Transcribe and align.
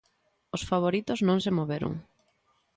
Os 0.55 0.61
favoritos 0.69 1.19
non 1.27 1.37
se 1.43 1.55
moveron. 1.59 1.93